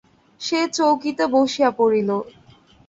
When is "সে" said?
0.41-0.59